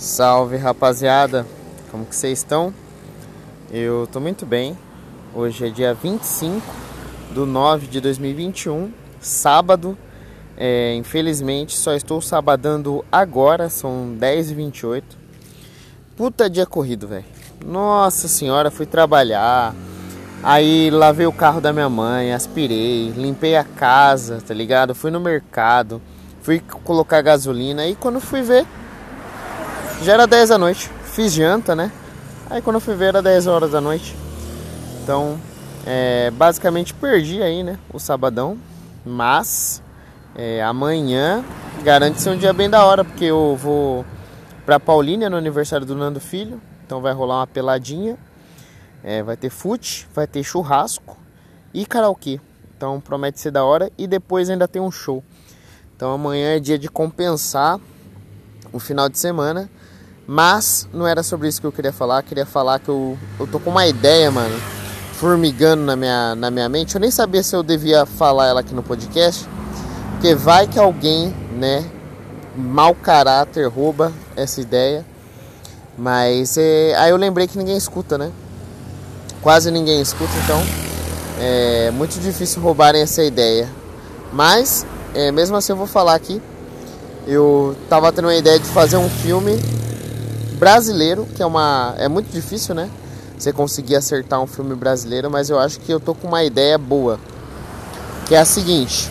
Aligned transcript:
Salve 0.00 0.56
rapaziada, 0.56 1.46
como 1.90 2.06
que 2.06 2.16
vocês 2.16 2.38
estão? 2.38 2.72
Eu 3.70 4.08
tô 4.10 4.18
muito 4.18 4.46
bem. 4.46 4.74
Hoje 5.34 5.66
é 5.66 5.68
dia 5.68 5.92
25 5.92 6.66
do 7.34 7.44
9 7.44 7.86
de 7.86 8.00
2021, 8.00 8.90
sábado. 9.20 9.98
É, 10.56 10.94
infelizmente 10.94 11.76
só 11.76 11.92
estou 11.92 12.22
sabadando 12.22 13.04
agora, 13.12 13.68
são 13.68 14.16
10h28. 14.18 15.02
Puta 16.16 16.48
dia 16.48 16.64
corrido, 16.64 17.06
velho. 17.06 17.26
Nossa 17.62 18.26
senhora, 18.26 18.70
fui 18.70 18.86
trabalhar. 18.86 19.74
Aí 20.42 20.90
lavei 20.90 21.26
o 21.26 21.32
carro 21.32 21.60
da 21.60 21.74
minha 21.74 21.90
mãe, 21.90 22.32
aspirei, 22.32 23.10
limpei 23.10 23.54
a 23.54 23.64
casa, 23.64 24.40
tá 24.40 24.54
ligado? 24.54 24.94
Fui 24.94 25.10
no 25.10 25.20
mercado, 25.20 26.00
fui 26.40 26.58
colocar 26.84 27.20
gasolina. 27.20 27.86
E 27.86 27.94
quando 27.94 28.18
fui 28.18 28.40
ver, 28.40 28.66
já 30.02 30.14
era 30.14 30.26
10 30.26 30.48
da 30.48 30.58
noite. 30.58 30.90
Fiz 31.04 31.32
janta, 31.32 31.76
né? 31.76 31.92
Aí 32.48 32.62
quando 32.62 32.76
eu 32.76 32.80
fui 32.80 32.94
ver 32.94 33.06
era 33.06 33.22
10 33.22 33.46
horas 33.46 33.70
da 33.70 33.80
noite. 33.80 34.16
Então, 35.02 35.38
é, 35.86 36.30
basicamente 36.30 36.94
perdi 36.94 37.42
aí, 37.42 37.62
né? 37.62 37.78
O 37.92 37.98
sabadão. 37.98 38.58
Mas 39.04 39.82
é, 40.34 40.62
amanhã 40.62 41.44
garante 41.82 42.20
ser 42.20 42.30
um 42.30 42.36
dia 42.36 42.52
bem 42.52 42.68
da 42.68 42.84
hora, 42.84 43.04
porque 43.04 43.24
eu 43.24 43.56
vou 43.56 44.04
pra 44.64 44.80
Paulínia 44.80 45.28
no 45.28 45.36
aniversário 45.36 45.86
do 45.86 45.94
Nando 45.94 46.20
Filho. 46.20 46.60
Então 46.86 47.00
vai 47.00 47.12
rolar 47.12 47.40
uma 47.40 47.46
peladinha. 47.46 48.18
É, 49.02 49.22
vai 49.22 49.36
ter 49.36 49.50
fute, 49.50 50.08
vai 50.14 50.26
ter 50.26 50.42
churrasco 50.42 51.16
e 51.72 51.84
karaokê. 51.84 52.40
Então 52.76 53.00
promete 53.00 53.38
ser 53.40 53.50
da 53.50 53.64
hora. 53.64 53.90
E 53.98 54.06
depois 54.06 54.48
ainda 54.48 54.66
tem 54.66 54.80
um 54.80 54.90
show. 54.90 55.22
Então 55.94 56.12
amanhã 56.12 56.56
é 56.56 56.58
dia 56.58 56.78
de 56.78 56.88
compensar 56.88 57.78
o 58.72 58.78
final 58.78 59.08
de 59.08 59.18
semana 59.18 59.68
mas 60.32 60.86
não 60.92 61.08
era 61.08 61.24
sobre 61.24 61.48
isso 61.48 61.60
que 61.60 61.66
eu 61.66 61.72
queria 61.72 61.92
falar. 61.92 62.18
Eu 62.18 62.22
queria 62.22 62.46
falar 62.46 62.78
que 62.78 62.88
eu, 62.88 63.18
eu 63.40 63.48
tô 63.48 63.58
com 63.58 63.68
uma 63.68 63.84
ideia, 63.88 64.30
mano, 64.30 64.56
formigando 65.14 65.82
na 65.82 65.96
minha, 65.96 66.36
na 66.36 66.52
minha 66.52 66.68
mente. 66.68 66.94
Eu 66.94 67.00
nem 67.00 67.10
sabia 67.10 67.42
se 67.42 67.56
eu 67.56 67.64
devia 67.64 68.06
falar 68.06 68.46
ela 68.46 68.60
aqui 68.60 68.72
no 68.72 68.80
podcast. 68.80 69.44
Porque 70.12 70.32
vai 70.36 70.68
que 70.68 70.78
alguém, 70.78 71.34
né, 71.58 71.84
mau 72.54 72.94
caráter 72.94 73.66
rouba 73.66 74.12
essa 74.36 74.60
ideia. 74.60 75.04
Mas 75.98 76.56
é, 76.56 76.94
aí 76.96 77.10
eu 77.10 77.16
lembrei 77.16 77.48
que 77.48 77.58
ninguém 77.58 77.76
escuta, 77.76 78.16
né? 78.16 78.30
Quase 79.42 79.68
ninguém 79.72 80.00
escuta, 80.00 80.30
então 80.44 80.62
é 81.40 81.90
muito 81.90 82.20
difícil 82.20 82.62
roubarem 82.62 83.02
essa 83.02 83.24
ideia. 83.24 83.68
Mas, 84.32 84.86
é, 85.12 85.32
mesmo 85.32 85.56
assim, 85.56 85.72
eu 85.72 85.76
vou 85.76 85.88
falar 85.88 86.14
aqui. 86.14 86.40
Eu 87.26 87.74
tava 87.88 88.12
tendo 88.12 88.26
uma 88.26 88.36
ideia 88.36 88.60
de 88.60 88.68
fazer 88.68 88.96
um 88.96 89.10
filme 89.10 89.58
brasileiro, 90.60 91.26
que 91.34 91.42
é 91.42 91.46
uma 91.46 91.94
é 91.96 92.06
muito 92.06 92.30
difícil, 92.30 92.74
né? 92.74 92.90
Você 93.36 93.50
conseguir 93.50 93.96
acertar 93.96 94.40
um 94.42 94.46
filme 94.46 94.74
brasileiro, 94.74 95.30
mas 95.30 95.48
eu 95.48 95.58
acho 95.58 95.80
que 95.80 95.90
eu 95.90 95.98
tô 95.98 96.14
com 96.14 96.28
uma 96.28 96.44
ideia 96.44 96.76
boa. 96.76 97.18
Que 98.28 98.34
é 98.34 98.38
a 98.38 98.44
seguinte, 98.44 99.10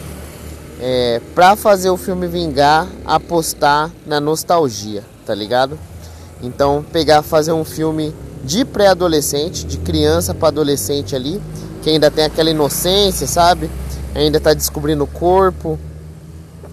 é, 0.79 1.19
pra 1.33 1.55
fazer 1.55 1.89
o 1.89 1.97
filme 1.97 2.27
vingar, 2.27 2.87
apostar 3.03 3.89
na 4.05 4.19
nostalgia, 4.19 5.03
tá 5.25 5.33
ligado? 5.33 5.77
Então, 6.41 6.85
pegar, 6.93 7.23
fazer 7.23 7.51
um 7.51 7.65
filme 7.65 8.13
de 8.43 8.63
pré-adolescente, 8.63 9.65
de 9.65 9.77
criança 9.79 10.33
para 10.33 10.49
adolescente 10.49 11.15
ali, 11.15 11.41
que 11.81 11.89
ainda 11.89 12.11
tem 12.11 12.25
aquela 12.25 12.51
inocência, 12.51 13.25
sabe? 13.25 13.69
Ainda 14.13 14.39
tá 14.39 14.53
descobrindo 14.53 15.03
o 15.03 15.07
corpo 15.07 15.77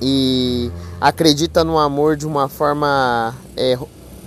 e 0.01 0.71
acredita 1.01 1.65
no 1.65 1.79
amor 1.79 2.17
de 2.17 2.27
uma 2.27 2.49
forma 2.49 3.35
é, 3.57 3.77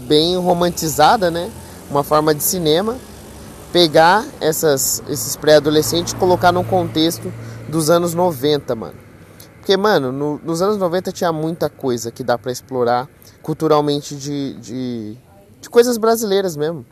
bem 0.10 0.36
romantizada, 0.38 1.30
né? 1.30 1.52
Uma 1.90 2.04
forma 2.04 2.34
de 2.34 2.44
cinema. 2.44 2.98
Pegar 3.72 4.26
essas, 4.42 5.04
esses 5.08 5.36
pré-adolescentes 5.36 6.14
e 6.14 6.16
colocar 6.16 6.52
num 6.52 6.64
contexto 6.64 7.32
dos 7.68 7.92
anos 7.92 8.16
90, 8.16 8.76
mano. 8.76 8.96
Porque, 9.60 9.78
mano, 9.78 10.12
no, 10.12 10.42
nos 10.44 10.64
anos 10.64 10.78
90 10.78 11.12
tinha 11.12 11.32
muita 11.32 11.70
coisa 11.70 12.10
que 12.10 12.24
dá 12.24 12.36
para 12.36 12.52
explorar 12.52 13.08
culturalmente 13.44 14.16
de, 14.16 14.54
de, 14.56 15.18
de 15.62 15.70
coisas 15.70 15.98
brasileiras 15.98 16.58
mesmo. 16.58 16.84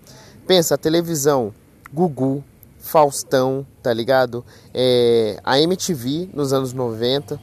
Pensa, 0.46 0.76
a 0.76 0.78
televisão, 0.78 1.52
Gugu, 1.92 2.44
Faustão, 2.80 3.66
tá 3.82 3.92
ligado? 3.92 4.46
É, 4.72 5.40
a 5.44 5.60
MTV 5.60 6.30
nos 6.32 6.54
anos 6.54 6.72
90. 6.74 7.40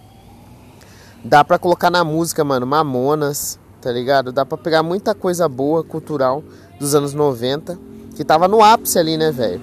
Dá 1.25 1.43
pra 1.43 1.59
colocar 1.59 1.91
na 1.91 2.05
música, 2.05 2.45
mano, 2.45 2.65
Mamonas, 2.65 3.59
tá 3.85 3.93
ligado? 3.93 4.33
Dá 4.33 4.47
pra 4.47 4.57
pegar 4.57 4.83
muita 4.83 5.15
coisa 5.15 5.47
boa, 5.47 5.85
cultural, 5.85 6.43
dos 6.81 6.95
anos 6.95 7.13
90, 7.13 7.79
que 8.17 8.25
tava 8.25 8.49
no 8.49 8.63
ápice 8.63 8.99
ali, 8.99 9.19
né, 9.19 9.31
velho? 9.31 9.61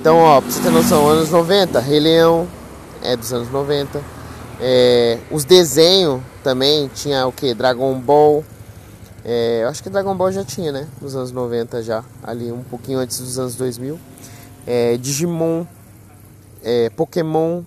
Então, 0.00 0.18
ó, 0.18 0.40
pra 0.40 0.50
você 0.50 0.60
ter 0.60 0.70
noção, 0.70 1.08
anos 1.08 1.30
90, 1.30 1.78
Rei 1.78 2.00
Leão 2.00 2.48
é 3.00 3.16
dos 3.16 3.32
anos 3.32 3.48
90. 3.48 4.02
É, 4.60 5.18
os 5.30 5.44
desenhos 5.44 6.20
também, 6.42 6.88
tinha 6.88 7.24
o 7.24 7.30
que? 7.30 7.54
Dragon 7.54 7.94
Ball. 8.00 8.44
É, 9.24 9.60
eu 9.62 9.68
acho 9.68 9.80
que 9.80 9.88
Dragon 9.88 10.16
Ball 10.16 10.32
já 10.32 10.44
tinha, 10.44 10.72
né? 10.72 10.88
Nos 11.00 11.14
anos 11.14 11.30
90 11.30 11.84
já, 11.84 12.04
ali 12.24 12.50
um 12.50 12.64
pouquinho 12.64 12.98
antes 12.98 13.20
dos 13.20 13.38
anos 13.38 13.54
2000. 13.54 13.96
É, 14.66 14.96
Digimon, 14.96 15.64
é, 16.64 16.90
Pokémon, 16.90 17.62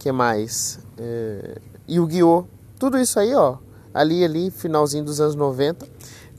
que 0.00 0.10
mais? 0.10 0.80
É, 0.98 1.58
Yu-Gi-Oh! 1.88 2.44
Tudo 2.76 2.98
isso 2.98 3.18
aí, 3.20 3.32
ó, 3.34 3.56
ali, 3.96 4.22
ali, 4.22 4.50
finalzinho 4.50 5.04
dos 5.04 5.20
anos 5.20 5.34
90, 5.34 5.86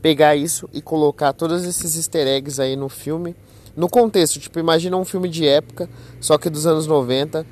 pegar 0.02 0.36
isso 0.36 0.70
e 0.72 0.82
colocar 0.82 1.34
todos 1.34 1.66
esses 1.66 1.96
easter 1.96 2.28
eggs 2.28 2.62
aí 2.62 2.76
no 2.76 2.88
filme. 2.88 3.36
No 3.76 3.90
contexto, 3.90 4.40
tipo, 4.40 4.60
imagina 4.60 4.96
um 4.96 5.04
filme 5.04 5.28
de 5.28 5.48
época, 5.48 5.90
só 6.20 6.38
que 6.38 6.50
dos 6.50 6.66
anos 6.68 6.88
90, 6.88 7.46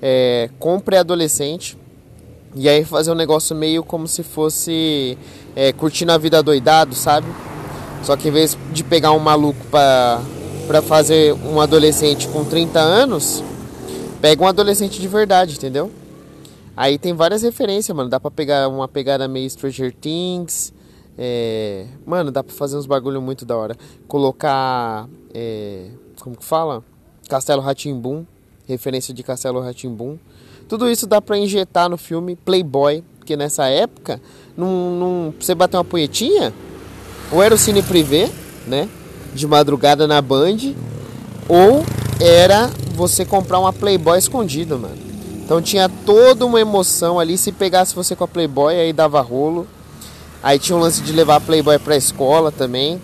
é, 0.00 0.50
com 0.58 0.78
pré-adolescente, 0.80 1.78
e 2.54 2.68
aí 2.68 2.84
fazer 2.84 3.10
um 3.10 3.14
negócio 3.14 3.54
meio 3.56 3.82
como 3.82 4.06
se 4.06 4.22
fosse 4.22 5.16
é, 5.56 5.72
curtindo 5.72 6.12
a 6.12 6.18
vida 6.18 6.42
doidado, 6.42 6.94
sabe? 6.94 7.26
Só 8.02 8.16
que 8.16 8.28
em 8.28 8.32
vez 8.32 8.58
de 8.72 8.82
pegar 8.82 9.12
um 9.12 9.18
maluco 9.18 9.64
pra, 9.70 10.20
pra 10.66 10.82
fazer 10.82 11.32
um 11.34 11.60
adolescente 11.60 12.28
com 12.28 12.44
30 12.44 12.78
anos, 12.78 13.42
pega 14.20 14.42
um 14.42 14.46
adolescente 14.46 15.00
de 15.00 15.08
verdade, 15.08 15.54
entendeu? 15.54 15.90
Aí 16.76 16.98
tem 16.98 17.12
várias 17.12 17.42
referências, 17.42 17.96
mano. 17.96 18.08
Dá 18.08 18.18
pra 18.18 18.30
pegar 18.30 18.68
uma 18.68 18.88
pegada 18.88 19.28
meio 19.28 19.48
Stranger 19.48 19.94
Things. 19.94 20.72
É... 21.18 21.86
Mano, 22.06 22.30
dá 22.30 22.42
pra 22.42 22.54
fazer 22.54 22.76
uns 22.76 22.86
bagulho 22.86 23.20
muito 23.20 23.44
da 23.44 23.56
hora. 23.56 23.76
Colocar. 24.08 25.08
É... 25.34 25.88
Como 26.20 26.36
que 26.36 26.44
fala? 26.44 26.82
Castelo 27.28 27.60
Ratimbum. 27.60 28.24
Referência 28.66 29.12
de 29.12 29.22
Castelo 29.22 29.60
Ratimbum. 29.60 30.18
Tudo 30.68 30.88
isso 30.88 31.06
dá 31.06 31.20
pra 31.20 31.36
injetar 31.36 31.88
no 31.88 31.98
filme 31.98 32.36
Playboy. 32.36 33.04
Porque 33.18 33.36
nessa 33.36 33.68
época, 33.68 34.20
num, 34.56 34.98
num, 34.98 35.34
você 35.38 35.54
bater 35.54 35.76
uma 35.76 35.84
punhetinha, 35.84 36.52
ou 37.30 37.40
era 37.40 37.54
o 37.54 37.58
cine 37.58 37.80
privê, 37.80 38.28
né? 38.66 38.88
De 39.32 39.46
madrugada 39.46 40.08
na 40.08 40.20
Band, 40.20 40.74
ou 41.48 41.84
era 42.20 42.68
você 42.96 43.24
comprar 43.24 43.60
uma 43.60 43.72
Playboy 43.72 44.18
escondida, 44.18 44.76
mano. 44.76 45.01
Então 45.44 45.60
tinha 45.60 45.88
toda 45.88 46.46
uma 46.46 46.60
emoção 46.60 47.18
ali. 47.18 47.36
Se 47.36 47.52
pegasse 47.52 47.94
você 47.94 48.16
com 48.16 48.24
a 48.24 48.28
Playboy, 48.28 48.74
aí 48.74 48.92
dava 48.92 49.20
rolo. 49.20 49.66
Aí 50.42 50.58
tinha 50.58 50.76
um 50.76 50.80
lance 50.80 51.02
de 51.02 51.12
levar 51.12 51.36
a 51.36 51.40
Playboy 51.40 51.78
pra 51.78 51.96
escola 51.96 52.50
também. 52.50 53.00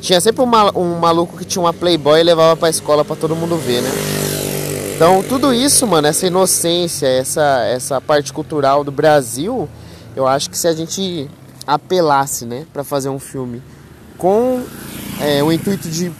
Tinha 0.00 0.20
sempre 0.20 0.42
um, 0.42 0.48
um 0.78 0.98
maluco 0.98 1.36
que 1.36 1.44
tinha 1.44 1.62
uma 1.62 1.72
Playboy 1.72 2.20
e 2.20 2.22
levava 2.22 2.56
pra 2.56 2.70
escola 2.70 3.04
pra 3.04 3.16
todo 3.16 3.36
mundo 3.36 3.56
ver, 3.56 3.82
né? 3.82 3.90
Então 4.94 5.22
tudo 5.22 5.52
isso, 5.52 5.86
mano, 5.86 6.08
essa 6.08 6.26
inocência, 6.26 7.06
essa, 7.06 7.64
essa 7.64 8.00
parte 8.00 8.32
cultural 8.32 8.84
do 8.84 8.92
Brasil, 8.92 9.68
eu 10.14 10.26
acho 10.26 10.50
que 10.50 10.58
se 10.58 10.68
a 10.68 10.72
gente 10.72 11.28
apelasse, 11.66 12.44
né, 12.44 12.66
pra 12.72 12.84
fazer 12.84 13.08
um 13.08 13.18
filme 13.18 13.62
com 14.18 14.62
é, 15.20 15.42
o 15.42 15.50
intuito 15.50 15.88
de 15.88 16.12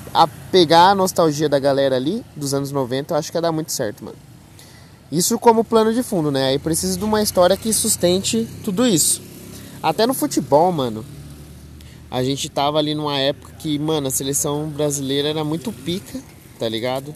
pegar 0.50 0.90
a 0.90 0.94
nostalgia 0.94 1.48
da 1.48 1.58
galera 1.58 1.96
ali, 1.96 2.24
dos 2.34 2.54
anos 2.54 2.72
90, 2.72 3.12
eu 3.12 3.18
acho 3.18 3.30
que 3.30 3.36
ia 3.36 3.42
dar 3.42 3.52
muito 3.52 3.70
certo, 3.72 4.04
mano. 4.04 4.16
Isso 5.10 5.38
como 5.38 5.64
plano 5.64 5.92
de 5.92 6.02
fundo, 6.02 6.30
né? 6.30 6.48
Aí 6.48 6.58
precisa 6.58 6.96
de 6.96 7.04
uma 7.04 7.20
história 7.20 7.56
que 7.56 7.72
sustente 7.72 8.46
tudo 8.62 8.86
isso. 8.86 9.20
Até 9.82 10.06
no 10.06 10.14
futebol, 10.14 10.70
mano. 10.70 11.04
A 12.08 12.22
gente 12.22 12.48
tava 12.48 12.78
ali 12.78 12.94
numa 12.94 13.18
época 13.18 13.52
que, 13.58 13.78
mano, 13.78 14.06
a 14.06 14.10
seleção 14.10 14.68
brasileira 14.68 15.28
era 15.28 15.44
muito 15.44 15.72
pica, 15.72 16.20
tá 16.58 16.68
ligado? 16.68 17.12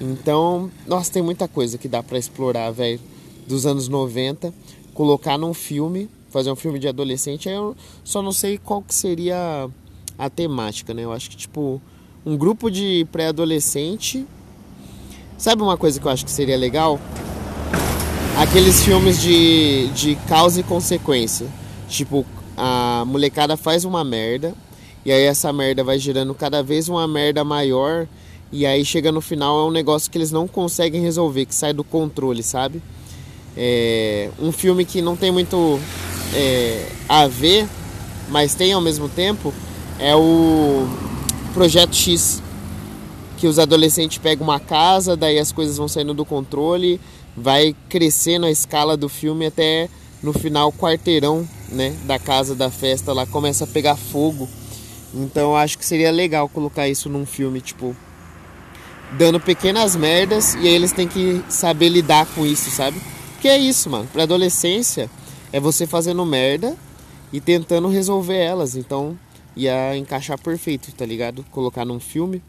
Então, 0.00 0.70
nossa, 0.86 1.12
tem 1.12 1.22
muita 1.22 1.46
coisa 1.46 1.78
que 1.78 1.88
dá 1.88 2.02
para 2.02 2.18
explorar, 2.18 2.70
velho, 2.70 3.00
dos 3.46 3.66
anos 3.66 3.88
90, 3.88 4.52
colocar 4.94 5.36
num 5.38 5.54
filme, 5.54 6.08
fazer 6.30 6.50
um 6.50 6.56
filme 6.56 6.78
de 6.78 6.86
adolescente, 6.86 7.48
aí 7.48 7.54
eu 7.54 7.76
só 8.04 8.22
não 8.22 8.30
sei 8.30 8.58
qual 8.58 8.80
que 8.82 8.94
seria 8.94 9.68
a 10.16 10.30
temática, 10.30 10.94
né? 10.94 11.02
Eu 11.04 11.12
acho 11.12 11.30
que 11.30 11.36
tipo 11.36 11.80
um 12.24 12.36
grupo 12.36 12.70
de 12.70 13.06
pré-adolescente 13.10 14.26
Sabe 15.38 15.62
uma 15.62 15.76
coisa 15.76 16.00
que 16.00 16.06
eu 16.06 16.10
acho 16.10 16.24
que 16.24 16.32
seria 16.32 16.56
legal? 16.56 16.98
Aqueles 18.38 18.84
filmes 18.84 19.20
de, 19.20 19.88
de 19.88 20.14
causa 20.28 20.60
e 20.60 20.62
consequência. 20.62 21.48
Tipo, 21.88 22.24
a 22.56 23.02
molecada 23.04 23.56
faz 23.56 23.84
uma 23.84 24.04
merda 24.04 24.54
E 25.04 25.10
aí 25.10 25.24
essa 25.24 25.52
merda 25.52 25.82
vai 25.82 25.98
gerando 25.98 26.32
cada 26.34 26.62
vez 26.62 26.88
uma 26.88 27.08
merda 27.08 27.42
maior. 27.42 28.06
E 28.52 28.64
aí 28.64 28.84
chega 28.84 29.10
no 29.10 29.20
final 29.20 29.58
é 29.58 29.64
um 29.64 29.72
negócio 29.72 30.08
que 30.08 30.16
eles 30.16 30.30
não 30.30 30.46
conseguem 30.46 31.02
resolver, 31.02 31.46
que 31.46 31.54
sai 31.54 31.72
do 31.72 31.82
controle, 31.82 32.44
sabe? 32.44 32.80
É 33.56 34.30
um 34.38 34.52
filme 34.52 34.84
que 34.84 35.02
não 35.02 35.16
tem 35.16 35.32
muito 35.32 35.80
é, 36.32 36.86
a 37.08 37.26
ver, 37.26 37.66
mas 38.28 38.54
tem 38.54 38.72
ao 38.72 38.80
mesmo 38.80 39.08
tempo, 39.08 39.52
é 39.98 40.14
o 40.14 40.86
Projeto 41.52 41.96
X. 41.96 42.40
Que 43.38 43.46
os 43.46 43.58
adolescentes 43.58 44.18
pegam 44.18 44.46
uma 44.46 44.60
casa, 44.60 45.16
daí 45.16 45.38
as 45.38 45.52
coisas 45.52 45.76
vão 45.76 45.88
saindo 45.88 46.12
do 46.12 46.24
controle, 46.24 47.00
vai 47.36 47.74
crescendo 47.88 48.46
a 48.46 48.50
escala 48.50 48.96
do 48.96 49.08
filme 49.08 49.46
até 49.46 49.88
no 50.22 50.32
final 50.32 50.72
quarteirão 50.72 51.48
né, 51.68 51.96
da 52.04 52.18
casa 52.18 52.54
da 52.54 52.70
festa 52.70 53.12
lá 53.12 53.26
começa 53.26 53.64
a 53.64 53.66
pegar 53.66 53.96
fogo. 53.96 54.48
Então 55.14 55.50
eu 55.50 55.56
acho 55.56 55.78
que 55.78 55.86
seria 55.86 56.10
legal 56.10 56.48
colocar 56.48 56.88
isso 56.88 57.08
num 57.08 57.24
filme, 57.24 57.60
tipo, 57.60 57.96
dando 59.12 59.40
pequenas 59.40 59.96
merdas 59.96 60.54
e 60.54 60.66
aí 60.66 60.74
eles 60.74 60.92
têm 60.92 61.08
que 61.08 61.42
saber 61.48 61.88
lidar 61.88 62.26
com 62.34 62.44
isso, 62.44 62.70
sabe? 62.70 63.00
Que 63.40 63.48
é 63.48 63.58
isso, 63.58 63.88
mano. 63.88 64.08
Pra 64.12 64.24
adolescência 64.24 65.10
é 65.52 65.60
você 65.60 65.86
fazendo 65.86 66.24
merda 66.26 66.76
e 67.32 67.40
tentando 67.40 67.88
resolver 67.88 68.36
elas. 68.36 68.76
Então 68.76 69.18
ia 69.56 69.96
encaixar 69.96 70.38
perfeito, 70.38 70.92
tá 70.92 71.06
ligado? 71.06 71.44
Colocar 71.50 71.84
num 71.84 72.00
filme, 72.00 72.42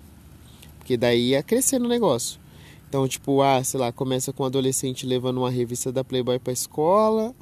porque 0.89 0.97
daí 0.97 1.30
ia 1.30 1.44
crescer 1.44 1.77
no 1.77 1.88
negócio. 1.88 2.39
Então, 2.88 3.07
tipo, 3.07 3.44
ah, 3.44 3.63
sei 3.63 3.80
lá, 3.80 3.91
começa 3.91 4.33
com 4.33 4.41
um 4.41 4.45
adolescente 4.47 5.06
levando 5.06 5.38
uma 5.38 5.51
revista 5.51 5.91
da 5.91 6.03
Playboy 6.03 6.39
pra 6.39 6.51
escola 6.51 7.36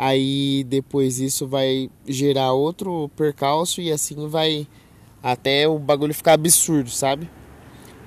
aí 0.00 0.64
depois 0.68 1.18
isso 1.18 1.44
vai 1.44 1.90
gerar 2.06 2.52
outro 2.52 3.10
percalço 3.16 3.80
e 3.80 3.90
assim 3.90 4.28
vai 4.28 4.64
até 5.20 5.66
o 5.66 5.76
bagulho 5.76 6.14
ficar 6.14 6.34
absurdo, 6.34 6.88
sabe? 6.88 7.28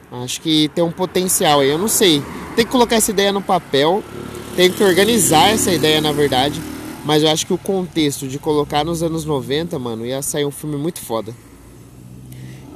Acho 0.09 0.39
que 0.39 0.69
tem 0.69 0.81
um 0.81 0.91
potencial 0.91 1.59
aí, 1.59 1.69
eu 1.69 1.77
não 1.77 1.89
sei. 1.89 2.23
Tem 2.55 2.63
que 2.63 2.71
colocar 2.71 2.95
essa 2.95 3.11
ideia 3.11 3.33
no 3.33 3.41
papel, 3.41 4.01
tem 4.55 4.71
que 4.71 4.81
organizar 4.81 5.49
essa 5.49 5.73
ideia 5.73 5.99
na 5.99 6.13
verdade, 6.13 6.61
mas 7.03 7.23
eu 7.23 7.29
acho 7.29 7.45
que 7.45 7.51
o 7.51 7.57
contexto 7.57 8.25
de 8.25 8.39
colocar 8.39 8.85
nos 8.85 9.03
anos 9.03 9.25
90, 9.25 9.77
mano, 9.77 10.05
ia 10.05 10.21
sair 10.21 10.45
um 10.45 10.51
filme 10.51 10.77
muito 10.77 11.01
foda. 11.01 11.35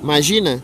Imagina 0.03 0.61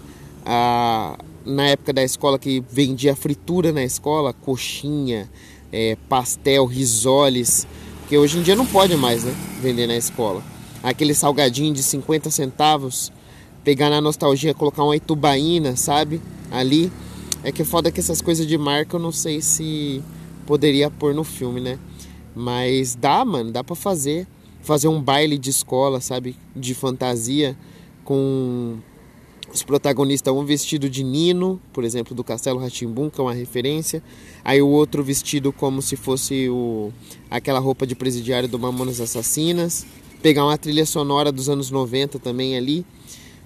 a, 0.54 1.18
na 1.46 1.68
época 1.68 1.94
da 1.94 2.04
escola 2.04 2.38
que 2.38 2.62
vendia 2.70 3.16
fritura 3.16 3.72
na 3.72 3.84
escola, 3.84 4.34
coxinha, 4.34 5.30
é, 5.72 5.96
pastel, 6.10 6.66
risoles 6.66 7.66
porque 8.12 8.18
hoje 8.18 8.40
em 8.40 8.42
dia 8.42 8.58
não 8.58 8.66
pode 8.66 8.94
mais, 8.98 9.24
né? 9.24 9.34
Vender 9.62 9.88
na 9.88 9.96
escola. 9.96 10.44
Aquele 10.84 11.14
salgadinho 11.14 11.74
de 11.74 11.82
50 11.82 12.30
centavos, 12.30 13.10
pegar 13.64 13.90
na 13.90 14.02
nostalgia, 14.02 14.54
colocar 14.54 14.84
uma 14.84 14.98
itubaína, 14.98 15.78
sabe? 15.78 16.22
Ali. 16.52 16.92
É 17.42 17.54
que 17.54 17.64
foda 17.64 17.90
que 17.90 18.02
essas 18.02 18.22
coisas 18.22 18.46
de 18.46 18.58
marca 18.58 18.98
eu 18.98 19.00
não 19.00 19.14
sei 19.14 19.42
se 19.42 20.04
poderia 20.46 20.92
pôr 20.92 21.16
no 21.16 21.24
filme, 21.24 21.62
né? 21.62 21.80
Mas 22.36 22.96
dá, 22.96 23.24
mano, 23.24 23.50
dá 23.50 23.64
pra 23.64 23.78
fazer. 23.78 24.28
Fazer 24.62 24.90
um 24.90 25.02
baile 25.02 25.38
de 25.38 25.50
escola, 25.50 26.02
sabe? 26.02 26.36
De 26.54 26.76
fantasia 26.76 27.58
com 28.04 28.76
os 29.54 29.64
protagonistas, 29.64 30.34
um 30.34 30.46
vestido 30.46 30.90
de 30.90 31.04
Nino, 31.04 31.62
por 31.74 31.84
exemplo, 31.84 32.16
do 32.16 32.24
Castelo 32.24 32.60
Ratimbum, 32.60 33.10
que 33.10 33.20
é 33.20 33.24
uma 33.24 33.34
referência. 33.34 34.02
Aí 34.44 34.62
o 34.62 34.68
outro 34.68 35.04
vestido 35.04 35.52
como 35.52 35.82
se 35.82 35.96
fosse 35.96 36.50
o, 36.50 36.92
aquela 37.30 37.60
roupa 37.60 37.86
de 37.86 37.96
presidiário 37.96 38.48
do 38.48 38.58
Mamonas 38.58 39.02
Assassinas. 39.02 39.86
Pegar 40.22 40.46
uma 40.46 40.58
trilha 40.58 40.86
sonora 40.86 41.32
dos 41.32 41.50
anos 41.50 41.70
90 41.70 42.20
também 42.20 42.56
ali. 42.56 42.86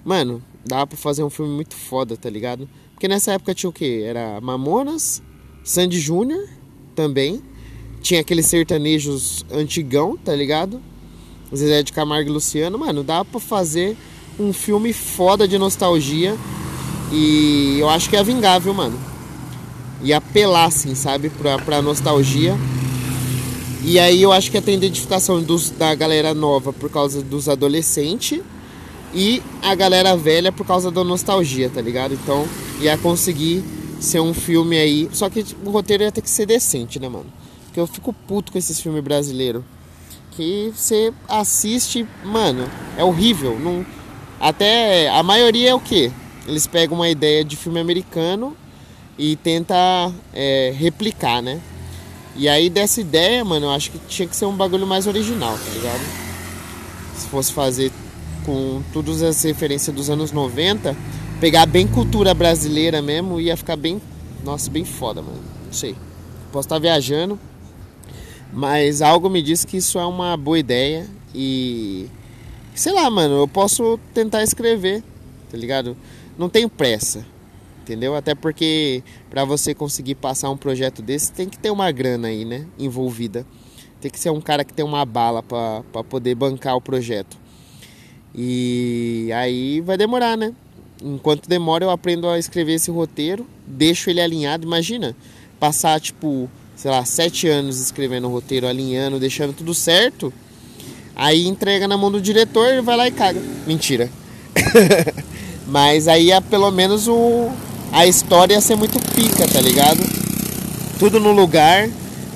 Mano, 0.03 0.43
dá 0.65 0.85
pra 0.85 0.97
fazer 0.97 1.23
um 1.23 1.29
filme 1.29 1.51
muito 1.51 1.75
foda, 1.75 2.15
tá 2.15 2.29
ligado? 2.29 2.69
Porque 2.93 3.07
nessa 3.07 3.33
época 3.33 3.53
tinha 3.53 3.69
o 3.69 3.73
quê? 3.73 4.03
Era 4.05 4.39
Mamonas, 4.39 5.23
Sandy 5.63 5.99
Júnior 5.99 6.47
também. 6.93 7.41
Tinha 8.01 8.21
aqueles 8.21 8.45
sertanejos 8.45 9.43
antigão, 9.51 10.15
tá 10.15 10.35
ligado? 10.35 10.79
Zezé 11.53 11.81
de 11.81 11.91
Camargo 11.91 12.29
e 12.29 12.33
Luciano. 12.33 12.77
Mano, 12.77 13.03
dá 13.03 13.25
pra 13.25 13.39
fazer 13.39 13.97
um 14.39 14.53
filme 14.53 14.93
foda 14.93 15.47
de 15.47 15.57
nostalgia. 15.57 16.35
E 17.11 17.77
eu 17.79 17.89
acho 17.89 18.09
que 18.09 18.15
é 18.15 18.23
vingável, 18.23 18.73
mano. 18.73 18.99
E 20.01 20.13
apelar, 20.13 20.65
assim, 20.65 20.95
sabe, 20.95 21.29
pra, 21.29 21.57
pra 21.57 21.81
nostalgia. 21.81 22.55
E 23.83 23.99
aí 23.99 24.21
eu 24.21 24.31
acho 24.31 24.49
que 24.49 24.57
é 24.57 24.63
a 24.65 24.71
identificação 24.71 25.41
dos, 25.41 25.69
da 25.69 25.93
galera 25.93 26.33
nova 26.33 26.73
por 26.73 26.89
causa 26.89 27.21
dos 27.21 27.47
adolescentes 27.47 28.41
e 29.13 29.43
a 29.61 29.75
galera 29.75 30.17
velha 30.17 30.51
por 30.51 30.65
causa 30.65 30.89
da 30.89 31.03
nostalgia, 31.03 31.69
tá 31.69 31.81
ligado? 31.81 32.15
Então 32.15 32.47
ia 32.81 32.97
conseguir 32.97 33.63
ser 33.99 34.19
um 34.19 34.33
filme 34.33 34.77
aí. 34.77 35.07
Só 35.13 35.29
que 35.29 35.45
o 35.63 35.69
roteiro 35.69 36.03
ia 36.03 36.11
ter 36.11 36.21
que 36.21 36.29
ser 36.29 36.45
decente, 36.47 36.99
né, 36.99 37.07
mano? 37.07 37.31
Porque 37.65 37.79
eu 37.79 37.85
fico 37.85 38.11
puto 38.11 38.51
com 38.51 38.57
esses 38.57 38.79
filmes 38.79 39.03
brasileiros. 39.03 39.63
Que 40.31 40.73
você 40.75 41.13
assiste, 41.29 42.05
mano, 42.23 42.67
é 42.97 43.03
horrível. 43.03 43.57
Não, 43.59 43.85
até 44.39 45.09
a 45.09 45.23
maioria 45.23 45.71
é 45.71 45.75
o 45.75 45.79
que? 45.79 46.11
Eles 46.47 46.67
pegam 46.67 46.97
uma 46.97 47.09
ideia 47.09 47.43
de 47.43 47.55
filme 47.55 47.79
americano 47.79 48.55
e 49.17 49.35
tenta 49.37 50.11
é, 50.33 50.73
replicar, 50.77 51.41
né? 51.41 51.59
E 52.35 52.49
aí 52.49 52.69
dessa 52.69 52.99
ideia, 52.99 53.43
mano, 53.45 53.67
eu 53.67 53.71
acho 53.71 53.91
que 53.91 53.99
tinha 54.07 54.27
que 54.27 54.35
ser 54.35 54.45
um 54.45 54.55
bagulho 54.55 54.85
mais 54.85 55.07
original, 55.07 55.57
tá 55.57 55.71
ligado? 55.73 56.01
Se 57.15 57.27
fosse 57.27 57.53
fazer 57.53 57.91
com 58.45 58.83
todas 58.93 59.23
as 59.23 59.41
referências 59.41 59.95
dos 59.95 60.09
anos 60.09 60.31
90, 60.31 60.95
pegar 61.39 61.65
bem 61.65 61.87
cultura 61.87 62.33
brasileira 62.33 63.01
mesmo, 63.01 63.39
ia 63.39 63.55
ficar 63.55 63.77
bem, 63.77 64.01
nossa, 64.43 64.69
bem 64.69 64.83
foda, 64.83 65.21
mano. 65.21 65.41
Não 65.65 65.73
sei. 65.73 65.95
Posso 66.51 66.67
estar 66.67 66.79
viajando, 66.79 67.39
mas 68.53 69.01
algo 69.01 69.29
me 69.29 69.41
diz 69.41 69.65
que 69.65 69.77
isso 69.77 69.97
é 69.97 70.05
uma 70.05 70.37
boa 70.37 70.59
ideia 70.59 71.07
e 71.33 72.07
sei 72.75 72.91
lá, 72.91 73.09
mano, 73.09 73.39
eu 73.39 73.47
posso 73.47 73.97
tentar 74.13 74.43
escrever, 74.43 75.01
tá 75.49 75.57
ligado? 75.57 75.95
Não 76.37 76.49
tenho 76.49 76.69
pressa, 76.69 77.25
entendeu? 77.81 78.15
Até 78.15 78.35
porque 78.35 79.01
para 79.29 79.45
você 79.45 79.73
conseguir 79.73 80.15
passar 80.15 80.49
um 80.49 80.57
projeto 80.57 81.01
desse, 81.01 81.31
tem 81.31 81.47
que 81.47 81.57
ter 81.57 81.71
uma 81.71 81.89
grana 81.91 82.27
aí, 82.27 82.43
né, 82.43 82.65
envolvida. 82.77 83.45
Tem 84.01 84.11
que 84.11 84.19
ser 84.19 84.29
um 84.29 84.41
cara 84.41 84.63
que 84.63 84.73
tem 84.73 84.85
uma 84.85 85.05
bala 85.05 85.41
para 85.41 86.03
poder 86.03 86.35
bancar 86.35 86.75
o 86.75 86.81
projeto. 86.81 87.37
E 88.35 89.29
aí 89.33 89.79
vai 89.81 89.97
demorar, 89.97 90.37
né? 90.37 90.53
Enquanto 91.01 91.47
demora, 91.47 91.85
eu 91.85 91.89
aprendo 91.89 92.27
a 92.27 92.37
escrever 92.37 92.73
esse 92.73 92.91
roteiro, 92.91 93.47
deixo 93.65 94.09
ele 94.09 94.19
alinhado. 94.19 94.67
Imagina, 94.67 95.15
passar 95.59 95.99
tipo, 95.99 96.49
sei 96.75 96.91
lá, 96.91 97.03
sete 97.05 97.47
anos 97.47 97.79
escrevendo 97.79 98.27
o 98.27 98.31
roteiro, 98.31 98.67
alinhando, 98.67 99.19
deixando 99.19 99.53
tudo 99.53 99.73
certo 99.73 100.31
Aí 101.15 101.47
entrega 101.47 101.87
na 101.87 101.97
mão 101.97 102.11
do 102.11 102.19
diretor, 102.19 102.67
ele 102.67 102.81
vai 102.81 102.97
lá 102.97 103.07
e 103.07 103.11
caga. 103.11 103.41
Mentira. 103.65 104.09
Mas 105.67 106.07
aí 106.07 106.31
é 106.31 106.41
pelo 106.41 106.69
menos 106.71 107.07
o, 107.07 107.49
a 107.91 108.05
história 108.05 108.53
ia 108.53 108.61
ser 108.61 108.75
muito 108.75 108.99
pica, 109.13 109.47
tá 109.47 109.61
ligado? 109.61 109.99
Tudo 110.99 111.19
no 111.19 111.31
lugar, 111.31 111.89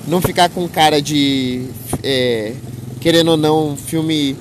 não 0.06 0.20
ficar 0.20 0.48
com 0.48 0.66
cara 0.68 1.00
de. 1.00 1.66
É, 2.02 2.54
querendo 3.00 3.32
ou 3.32 3.36
não, 3.36 3.76
filme 3.76 4.36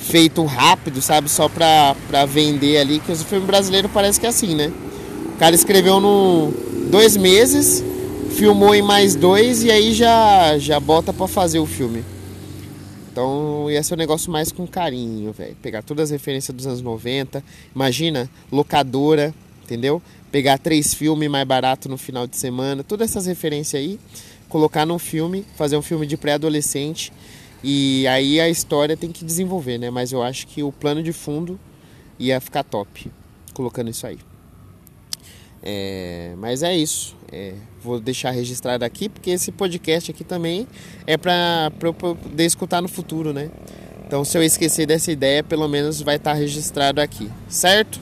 feito 0.00 0.44
rápido, 0.44 1.00
sabe? 1.00 1.28
Só 1.28 1.48
pra, 1.48 1.94
pra 2.08 2.26
vender 2.26 2.78
ali, 2.78 2.98
que 2.98 3.12
o 3.12 3.16
filme 3.16 3.46
brasileiro 3.46 3.88
parece 3.88 4.18
que 4.18 4.26
é 4.26 4.28
assim, 4.30 4.54
né? 4.54 4.72
O 5.34 5.38
cara 5.38 5.54
escreveu 5.54 6.00
no 6.00 6.52
dois 6.90 7.16
meses, 7.16 7.82
filmou 8.36 8.74
em 8.74 8.82
mais 8.82 9.14
dois 9.14 9.62
e 9.62 9.70
aí 9.70 9.92
já, 9.92 10.58
já 10.58 10.80
bota 10.80 11.12
pra 11.12 11.28
fazer 11.28 11.58
o 11.58 11.66
filme. 11.66 12.04
Então 13.12 13.70
ia 13.70 13.82
ser 13.82 13.92
um 13.92 13.98
negócio 13.98 14.32
mais 14.32 14.50
com 14.50 14.66
carinho, 14.66 15.32
velho. 15.32 15.54
Pegar 15.60 15.82
todas 15.82 16.04
as 16.04 16.10
referências 16.10 16.56
dos 16.56 16.66
anos 16.66 16.80
90. 16.80 17.44
Imagina, 17.74 18.28
locadora, 18.50 19.34
entendeu? 19.62 20.00
Pegar 20.30 20.58
três 20.58 20.94
filmes 20.94 21.30
mais 21.30 21.46
barato 21.46 21.90
no 21.90 21.98
final 21.98 22.26
de 22.26 22.38
semana. 22.38 22.82
Todas 22.82 23.10
essas 23.10 23.26
referências 23.26 23.80
aí. 23.80 24.00
Colocar 24.48 24.86
num 24.86 24.98
filme, 24.98 25.44
fazer 25.56 25.76
um 25.76 25.82
filme 25.82 26.06
de 26.06 26.16
pré-adolescente. 26.16 27.12
E 27.62 28.06
aí 28.06 28.40
a 28.40 28.48
história 28.48 28.96
tem 28.96 29.12
que 29.12 29.26
desenvolver, 29.26 29.76
né? 29.76 29.90
Mas 29.90 30.10
eu 30.10 30.22
acho 30.22 30.46
que 30.46 30.62
o 30.62 30.72
plano 30.72 31.02
de 31.02 31.12
fundo 31.12 31.60
ia 32.18 32.40
ficar 32.40 32.64
top. 32.64 33.12
Colocando 33.52 33.90
isso 33.90 34.06
aí. 34.06 34.18
É, 35.62 36.34
mas 36.38 36.62
é 36.62 36.74
isso. 36.74 37.14
É, 37.32 37.54
vou 37.82 37.98
deixar 37.98 38.30
registrado 38.30 38.84
aqui 38.84 39.08
porque 39.08 39.30
esse 39.30 39.50
podcast 39.50 40.10
aqui 40.10 40.22
também 40.22 40.68
é 41.06 41.16
para 41.16 41.72
eu 41.80 41.94
poder 41.94 42.44
escutar 42.44 42.82
no 42.82 42.88
futuro, 42.88 43.32
né? 43.32 43.50
Então, 44.06 44.22
se 44.22 44.36
eu 44.36 44.42
esquecer 44.42 44.84
dessa 44.84 45.10
ideia, 45.10 45.42
pelo 45.42 45.66
menos 45.66 46.02
vai 46.02 46.16
estar 46.16 46.32
tá 46.32 46.36
registrado 46.36 47.00
aqui, 47.00 47.30
certo? 47.48 47.98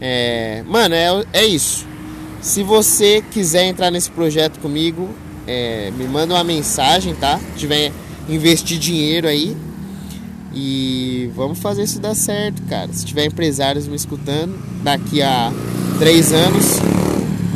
É, 0.00 0.64
mano, 0.66 0.94
é, 0.94 1.06
é 1.34 1.44
isso. 1.44 1.86
Se 2.40 2.62
você 2.62 3.22
quiser 3.30 3.64
entrar 3.64 3.90
nesse 3.90 4.10
projeto 4.10 4.58
comigo, 4.60 5.10
é, 5.46 5.90
me 5.90 6.04
manda 6.04 6.32
uma 6.32 6.44
mensagem, 6.44 7.14
tá? 7.14 7.38
Se 7.38 7.58
tiver 7.58 7.92
investir 8.28 8.78
dinheiro 8.78 9.28
aí. 9.28 9.54
E 10.54 11.30
vamos 11.34 11.58
fazer 11.58 11.82
isso 11.82 12.00
dar 12.00 12.14
certo, 12.14 12.62
cara. 12.62 12.90
Se 12.90 13.04
tiver 13.04 13.26
empresários 13.26 13.86
me 13.86 13.96
escutando 13.96 14.58
daqui 14.82 15.20
a 15.20 15.52
três 15.98 16.32
anos, 16.32 16.80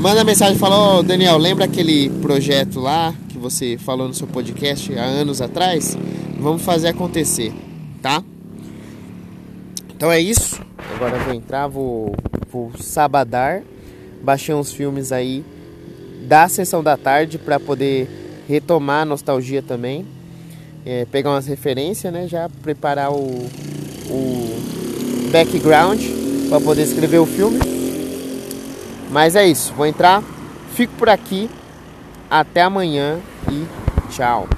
manda 0.01 0.25
mensagem 0.25 0.57
e 0.57 0.59
fala: 0.59 0.77
Ô 0.77 0.99
oh, 0.99 1.03
Daniel, 1.03 1.37
lembra 1.39 1.65
aquele 1.65 2.11
projeto 2.21 2.81
lá 2.81 3.15
que 3.29 3.39
você 3.39 3.79
falou 3.79 4.09
no 4.09 4.15
seu 4.15 4.27
podcast 4.27 4.93
há 4.99 5.05
anos 5.05 5.41
atrás? 5.41 5.97
Vamos 6.39 6.63
fazer 6.63 6.89
acontecer, 6.89 7.53
tá? 8.03 8.23
Então 9.95 10.11
é 10.11 10.19
isso. 10.19 10.61
Agora 10.97 11.17
eu 11.17 11.25
vou 11.25 11.35
entrar, 11.35 11.69
vou, 11.69 12.15
vou 12.51 12.73
sabadar. 12.79 13.63
Baixei 14.23 14.55
uns 14.55 14.73
filmes 14.73 15.13
aí 15.13 15.45
da 16.27 16.49
sessão 16.49 16.83
da 16.83 16.97
tarde 16.97 17.39
para 17.39 17.61
poder 17.61 18.09
retomar 18.49 19.03
a 19.03 19.05
nostalgia 19.05 19.63
também 19.63 20.07
é, 20.85 21.05
pegar 21.05 21.31
umas 21.31 21.47
referências, 21.47 22.13
né? 22.13 22.27
Já 22.27 22.49
preparar 22.63 23.13
o, 23.13 23.47
o 24.09 25.31
background 25.31 26.01
para 26.49 26.61
poder 26.61 26.83
escrever 26.83 27.19
o 27.19 27.27
filme. 27.27 27.80
Mas 29.11 29.35
é 29.35 29.47
isso, 29.47 29.75
vou 29.75 29.87
entrar, 29.87 30.23
fico 30.75 30.95
por 30.95 31.09
aqui, 31.09 31.51
até 32.31 32.63
amanhã 32.63 33.19
e 33.51 33.67
tchau. 34.11 34.49